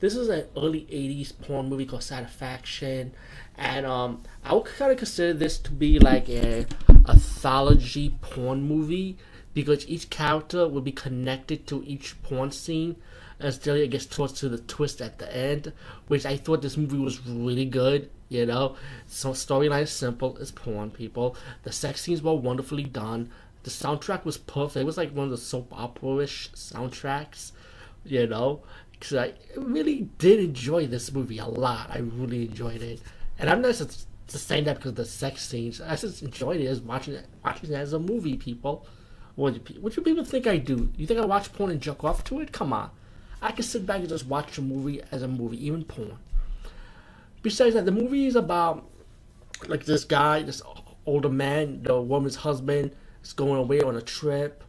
[0.00, 3.12] this is an early '80s porn movie called Satisfaction,
[3.56, 6.66] and um, I would kind of consider this to be like a
[7.08, 9.16] anthology porn movie
[9.54, 12.96] because each character will be connected to each porn scene
[13.40, 15.72] until it gets towards to the twist at the end,
[16.06, 18.10] which I thought this movie was really good.
[18.28, 18.76] You know,
[19.06, 20.36] so storyline is simple.
[20.36, 21.34] It's porn, people.
[21.62, 23.30] The sex scenes were wonderfully done.
[23.62, 24.82] The soundtrack was perfect.
[24.82, 27.52] It was like one of the soap opera-ish soundtracks.
[28.04, 28.62] You know,
[28.98, 31.90] because I really did enjoy this movie a lot.
[31.90, 33.00] I really enjoyed it,
[33.38, 35.80] and I'm not just, saying that because of the sex scenes.
[35.80, 38.36] I just enjoyed it as watching it, watching it as a movie.
[38.36, 38.86] People,
[39.36, 40.92] what do, what do people think I do?
[40.96, 42.52] You think I watch porn and jerk off to it?
[42.52, 42.90] Come on,
[43.40, 46.18] I can sit back and just watch a movie as a movie, even porn.
[47.42, 48.84] Besides that, the movie is about
[49.66, 50.62] like this guy, this
[51.06, 52.94] older man, the woman's husband,
[53.24, 54.62] is going away on a trip,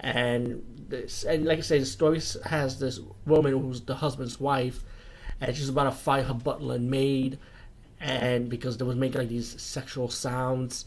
[0.00, 4.82] and this, and like I say, the story has this woman who's the husband's wife,
[5.40, 7.38] and she's about to fight her butler and maid,
[8.00, 10.86] and because they was making like these sexual sounds,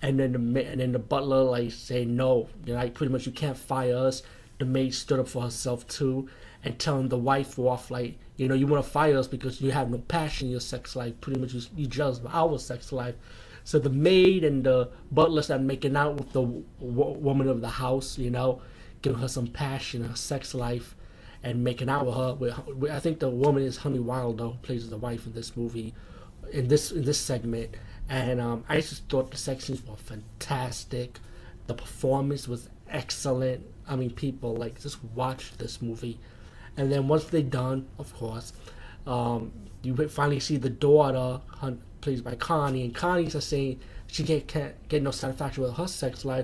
[0.00, 3.32] and then the and then the butler like say no, you like pretty much you
[3.32, 4.22] can't fire us.
[4.58, 6.28] The maid stood up for herself too,
[6.62, 9.72] and telling the wife off like you know you want to fire us because you
[9.72, 11.20] have no passion in your sex life.
[11.20, 13.14] Pretty much you, you jealous of our sex life.
[13.64, 17.68] So the maid and the butler start making out with the w- woman of the
[17.68, 18.60] house, you know,
[19.00, 20.94] giving her some passion her sex life,
[21.42, 22.06] and making out
[22.38, 22.92] with her.
[22.92, 25.94] I think the woman is Honey Wilder, who plays the wife in this movie,
[26.52, 27.74] in this in this segment.
[28.08, 31.18] And um, I just thought the sex scenes were fantastic.
[31.66, 33.66] The performance was excellent.
[33.88, 36.18] I mean, people like just watch this movie,
[36.76, 38.52] and then once they're done, of course,
[39.06, 39.52] um,
[39.84, 41.40] you finally see the daughter,
[42.00, 45.86] played by Connie, and Connie's just saying she can't, can't get no satisfaction with her
[45.88, 46.32] sex life